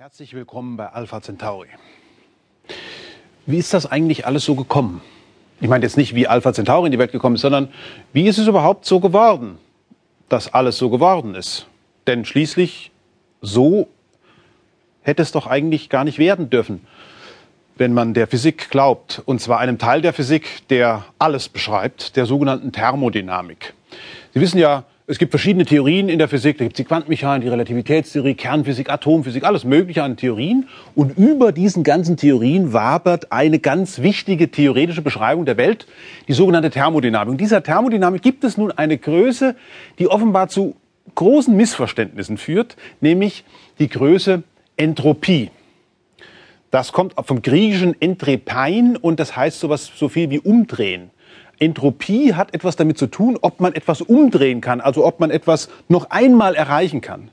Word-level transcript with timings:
Herzlich 0.00 0.32
willkommen 0.32 0.78
bei 0.78 0.86
Alpha 0.86 1.20
Centauri. 1.20 1.68
Wie 3.44 3.58
ist 3.58 3.74
das 3.74 3.84
eigentlich 3.84 4.24
alles 4.24 4.46
so 4.46 4.54
gekommen? 4.54 5.02
Ich 5.60 5.68
meine 5.68 5.84
jetzt 5.84 5.98
nicht, 5.98 6.14
wie 6.14 6.26
Alpha 6.26 6.54
Centauri 6.54 6.86
in 6.86 6.92
die 6.92 6.98
Welt 6.98 7.12
gekommen 7.12 7.34
ist, 7.34 7.42
sondern 7.42 7.68
wie 8.14 8.26
ist 8.26 8.38
es 8.38 8.46
überhaupt 8.46 8.86
so 8.86 8.98
geworden, 8.98 9.58
dass 10.30 10.54
alles 10.54 10.78
so 10.78 10.88
geworden 10.88 11.34
ist? 11.34 11.66
Denn 12.06 12.24
schließlich 12.24 12.92
so 13.42 13.88
hätte 15.02 15.20
es 15.20 15.32
doch 15.32 15.46
eigentlich 15.46 15.90
gar 15.90 16.04
nicht 16.04 16.18
werden 16.18 16.48
dürfen, 16.48 16.86
wenn 17.76 17.92
man 17.92 18.14
der 18.14 18.26
Physik 18.26 18.70
glaubt. 18.70 19.20
Und 19.26 19.42
zwar 19.42 19.58
einem 19.58 19.76
Teil 19.76 20.00
der 20.00 20.14
Physik, 20.14 20.66
der 20.70 21.04
alles 21.18 21.50
beschreibt, 21.50 22.16
der 22.16 22.24
sogenannten 22.24 22.72
Thermodynamik. 22.72 23.74
Sie 24.32 24.40
wissen 24.40 24.56
ja, 24.56 24.84
es 25.06 25.18
gibt 25.18 25.32
verschiedene 25.32 25.64
Theorien 25.64 26.08
in 26.08 26.18
der 26.18 26.28
Physik. 26.28 26.58
Da 26.58 26.64
gibt 26.64 26.74
es 26.74 26.76
die 26.76 26.84
Quantenmechanik, 26.84 27.42
die 27.42 27.48
Relativitätstheorie, 27.48 28.34
Kernphysik, 28.34 28.90
Atomphysik, 28.90 29.42
alles 29.44 29.64
Mögliche 29.64 30.04
an 30.04 30.16
Theorien. 30.16 30.68
Und 30.94 31.18
über 31.18 31.50
diesen 31.50 31.82
ganzen 31.82 32.16
Theorien 32.16 32.72
wabert 32.72 33.32
eine 33.32 33.58
ganz 33.58 34.02
wichtige 34.02 34.50
theoretische 34.50 35.02
Beschreibung 35.02 35.46
der 35.46 35.56
Welt, 35.56 35.86
die 36.28 36.32
sogenannte 36.32 36.70
Thermodynamik. 36.70 37.32
Und 37.32 37.40
dieser 37.40 37.62
Thermodynamik 37.62 38.22
gibt 38.22 38.44
es 38.44 38.56
nun 38.56 38.70
eine 38.70 38.98
Größe, 38.98 39.56
die 39.98 40.06
offenbar 40.06 40.48
zu 40.48 40.76
großen 41.16 41.56
Missverständnissen 41.56 42.36
führt, 42.36 42.76
nämlich 43.00 43.44
die 43.80 43.88
Größe 43.88 44.44
Entropie. 44.76 45.50
Das 46.70 46.92
kommt 46.92 47.14
vom 47.24 47.42
griechischen 47.42 48.00
Entrepein 48.00 48.96
und 48.96 49.18
das 49.18 49.34
heißt 49.34 49.58
sowas 49.58 49.90
so 49.92 50.08
viel 50.08 50.30
wie 50.30 50.38
umdrehen. 50.38 51.10
Entropie 51.60 52.34
hat 52.34 52.54
etwas 52.54 52.74
damit 52.76 52.98
zu 52.98 53.06
tun, 53.06 53.38
ob 53.40 53.60
man 53.60 53.74
etwas 53.74 54.00
umdrehen 54.00 54.60
kann, 54.60 54.80
also 54.80 55.06
ob 55.06 55.20
man 55.20 55.30
etwas 55.30 55.68
noch 55.88 56.10
einmal 56.10 56.54
erreichen 56.54 57.00
kann. 57.00 57.30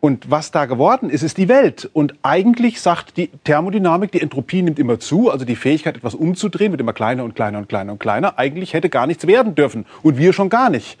Und 0.00 0.30
was 0.30 0.50
da 0.50 0.64
geworden 0.64 1.10
ist, 1.10 1.22
ist 1.22 1.36
die 1.36 1.48
Welt. 1.48 1.88
Und 1.92 2.14
eigentlich 2.22 2.80
sagt 2.80 3.18
die 3.18 3.28
Thermodynamik, 3.44 4.10
die 4.10 4.22
Entropie 4.22 4.62
nimmt 4.62 4.78
immer 4.78 4.98
zu, 4.98 5.30
also 5.30 5.44
die 5.44 5.56
Fähigkeit, 5.56 5.96
etwas 5.96 6.14
umzudrehen, 6.14 6.72
wird 6.72 6.80
immer 6.80 6.94
kleiner 6.94 7.22
und 7.22 7.36
kleiner 7.36 7.58
und 7.58 7.68
kleiner 7.68 7.92
und 7.92 8.00
kleiner. 8.00 8.38
Eigentlich 8.38 8.72
hätte 8.72 8.88
gar 8.88 9.06
nichts 9.06 9.26
werden 9.26 9.54
dürfen. 9.54 9.84
Und 10.02 10.16
wir 10.16 10.32
schon 10.32 10.48
gar 10.48 10.70
nicht. 10.70 10.98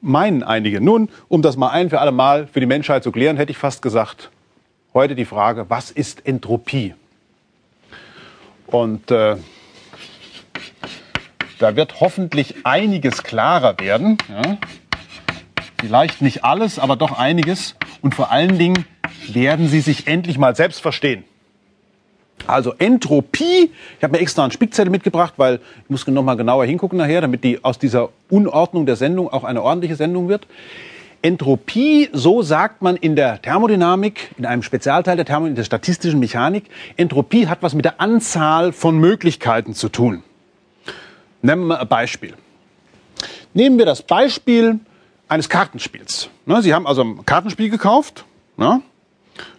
Meinen 0.00 0.42
einige. 0.42 0.80
Nun, 0.80 1.10
um 1.28 1.42
das 1.42 1.56
mal 1.56 1.68
ein 1.68 1.90
für 1.90 2.00
alle 2.00 2.10
Mal 2.10 2.46
für 2.46 2.60
die 2.60 2.66
Menschheit 2.66 3.04
zu 3.04 3.12
klären, 3.12 3.36
hätte 3.36 3.52
ich 3.52 3.58
fast 3.58 3.82
gesagt, 3.82 4.30
heute 4.94 5.14
die 5.14 5.26
Frage, 5.26 5.66
was 5.68 5.90
ist 5.90 6.26
Entropie? 6.26 6.94
Und 8.66 9.10
äh, 9.10 9.36
da 11.62 11.76
wird 11.76 12.00
hoffentlich 12.00 12.54
einiges 12.64 13.22
klarer 13.22 13.78
werden. 13.78 14.18
Ja. 14.28 14.58
Vielleicht 15.80 16.22
nicht 16.22 16.44
alles, 16.44 16.78
aber 16.78 16.96
doch 16.96 17.18
einiges. 17.18 17.76
Und 18.02 18.14
vor 18.14 18.30
allen 18.30 18.58
Dingen 18.58 18.84
werden 19.28 19.68
Sie 19.68 19.80
sich 19.80 20.06
endlich 20.06 20.38
mal 20.38 20.56
selbst 20.56 20.80
verstehen. 20.80 21.24
Also 22.46 22.74
Entropie, 22.78 23.70
ich 23.98 24.02
habe 24.02 24.16
mir 24.16 24.20
extra 24.20 24.42
einen 24.42 24.50
Spickzettel 24.50 24.90
mitgebracht, 24.90 25.34
weil 25.36 25.60
ich 25.84 25.90
muss 25.90 26.06
noch 26.06 26.24
mal 26.24 26.36
genauer 26.36 26.64
hingucken 26.64 26.98
nachher, 26.98 27.20
damit 27.20 27.44
die 27.44 27.62
aus 27.62 27.78
dieser 27.78 28.08
Unordnung 28.28 28.84
der 28.84 28.96
Sendung 28.96 29.32
auch 29.32 29.44
eine 29.44 29.62
ordentliche 29.62 29.94
Sendung 29.94 30.28
wird. 30.28 30.48
Entropie, 31.24 32.08
so 32.12 32.42
sagt 32.42 32.82
man 32.82 32.96
in 32.96 33.14
der 33.14 33.40
Thermodynamik, 33.40 34.32
in 34.38 34.46
einem 34.46 34.64
Spezialteil 34.64 35.14
der 35.14 35.24
Thermodynamik, 35.24 35.56
der 35.56 35.64
statistischen 35.64 36.18
Mechanik, 36.18 36.64
Entropie 36.96 37.46
hat 37.46 37.58
was 37.62 37.74
mit 37.74 37.84
der 37.84 38.00
Anzahl 38.00 38.72
von 38.72 38.98
Möglichkeiten 38.98 39.74
zu 39.74 39.88
tun. 39.88 40.24
Nehmen 41.42 41.66
wir 41.66 41.80
ein 41.80 41.88
Beispiel. 41.88 42.34
Nehmen 43.52 43.78
wir 43.78 43.86
das 43.86 44.02
Beispiel 44.02 44.80
eines 45.28 45.48
Kartenspiels. 45.48 46.30
Ne, 46.46 46.62
Sie 46.62 46.72
haben 46.72 46.86
also 46.86 47.02
ein 47.02 47.26
Kartenspiel 47.26 47.68
gekauft. 47.68 48.24
Ne? 48.56 48.82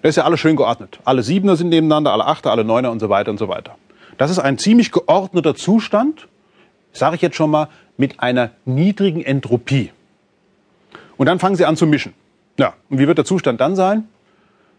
Da 0.01 0.09
ist 0.09 0.15
ja 0.15 0.23
alles 0.23 0.39
schön 0.39 0.55
geordnet. 0.55 0.99
Alle 1.03 1.23
Siebener 1.23 1.55
sind 1.55 1.69
nebeneinander, 1.69 2.11
alle 2.11 2.25
Achter, 2.25 2.51
alle 2.51 2.63
Neuner 2.63 2.91
und 2.91 2.99
so 2.99 3.09
weiter 3.09 3.31
und 3.31 3.37
so 3.37 3.47
weiter. 3.47 3.77
Das 4.17 4.31
ist 4.31 4.39
ein 4.39 4.57
ziemlich 4.57 4.91
geordneter 4.91 5.55
Zustand, 5.55 6.27
sage 6.91 7.15
ich 7.15 7.21
jetzt 7.21 7.35
schon 7.35 7.49
mal, 7.49 7.69
mit 7.97 8.19
einer 8.19 8.51
niedrigen 8.65 9.23
Entropie. 9.23 9.91
Und 11.17 11.27
dann 11.27 11.39
fangen 11.39 11.55
Sie 11.55 11.65
an 11.65 11.75
zu 11.75 11.87
mischen. 11.87 12.13
Ja, 12.57 12.73
und 12.89 12.99
wie 12.99 13.07
wird 13.07 13.17
der 13.17 13.25
Zustand 13.25 13.59
dann 13.61 13.75
sein? 13.75 14.07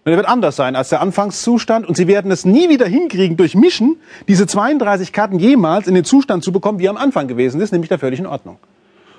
Der 0.06 0.16
wird 0.16 0.26
anders 0.26 0.56
sein 0.56 0.76
als 0.76 0.90
der 0.90 1.00
Anfangszustand 1.00 1.86
und 1.86 1.96
Sie 1.96 2.06
werden 2.06 2.30
es 2.30 2.44
nie 2.44 2.68
wieder 2.68 2.86
hinkriegen, 2.86 3.38
durch 3.38 3.54
Mischen 3.54 3.96
diese 4.28 4.46
32 4.46 5.12
Karten 5.12 5.38
jemals 5.38 5.86
in 5.86 5.94
den 5.94 6.04
Zustand 6.04 6.44
zu 6.44 6.52
bekommen, 6.52 6.78
wie 6.78 6.86
er 6.86 6.90
am 6.90 6.98
Anfang 6.98 7.26
gewesen 7.26 7.60
ist, 7.60 7.72
nämlich 7.72 7.88
der 7.88 7.98
völligen 7.98 8.26
Ordnung. 8.26 8.58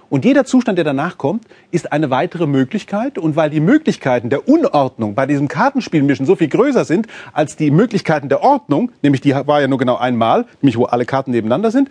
Und 0.09 0.23
jeder 0.23 0.45
Zustand, 0.45 0.77
der 0.77 0.85
danach 0.85 1.17
kommt, 1.17 1.45
ist 1.71 1.91
eine 1.91 2.11
weitere 2.11 2.45
Möglichkeit. 2.45 3.17
Und 3.17 3.35
weil 3.35 3.49
die 3.49 3.59
Möglichkeiten 3.59 4.29
der 4.29 4.47
Unordnung 4.47 5.15
bei 5.15 5.25
diesem 5.25 5.47
Kartenspielmischen 5.47 6.27
so 6.27 6.35
viel 6.35 6.47
größer 6.47 6.85
sind 6.85 7.07
als 7.33 7.55
die 7.55 7.71
Möglichkeiten 7.71 8.29
der 8.29 8.43
Ordnung, 8.43 8.91
nämlich 9.01 9.21
die 9.21 9.33
war 9.33 9.61
ja 9.61 9.67
nur 9.67 9.79
genau 9.79 9.95
einmal, 9.95 10.45
nämlich 10.61 10.77
wo 10.77 10.85
alle 10.85 11.05
Karten 11.05 11.31
nebeneinander 11.31 11.71
sind, 11.71 11.89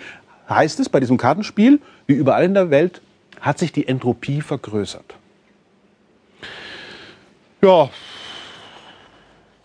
heißt 0.48 0.78
es 0.78 0.88
bei 0.88 1.00
diesem 1.00 1.16
Kartenspiel, 1.16 1.80
wie 2.06 2.12
überall 2.12 2.44
in 2.44 2.54
der 2.54 2.70
Welt, 2.70 3.02
hat 3.40 3.58
sich 3.58 3.72
die 3.72 3.88
Entropie 3.88 4.40
vergrößert. 4.40 5.16
Ja, 7.62 7.88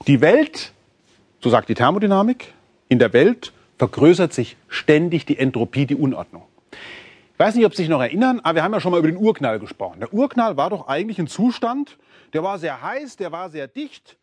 die 0.08 0.22
Welt, 0.22 0.74
so 1.42 1.50
sagt 1.50 1.70
die 1.70 1.74
Thermodynamik, 1.74 2.54
in 2.88 3.00
der 3.00 3.14
Welt 3.14 3.54
vergrößert 3.78 4.34
sich 4.34 4.58
ständig 4.68 5.26
die 5.26 5.38
Entropie, 5.38 5.86
die 5.86 5.96
Unordnung. 5.96 6.44
Ich 6.72 7.40
weiß 7.40 7.56
nicht, 7.56 7.66
ob 7.66 7.74
Sie 7.74 7.84
sich 7.84 7.90
noch 7.90 8.02
erinnern, 8.02 8.42
aber 8.44 8.56
wir 8.56 8.64
haben 8.64 8.74
ja 8.74 8.82
schon 8.82 8.92
mal 8.92 8.98
über 8.98 9.08
den 9.08 9.18
Urknall 9.18 9.60
gesprochen. 9.60 10.02
Der 10.02 10.14
Urknall 10.14 10.58
war 10.58 10.70
doch 10.70 10.88
eigentlich 10.88 11.20
ein 11.20 11.28
Zustand, 11.28 11.98
der 12.34 12.44
war 12.44 12.60
sehr 12.60 12.82
heiß, 12.82 13.16
der 13.16 13.32
war 13.32 13.50
sehr 13.50 13.68
dicht 13.68 14.18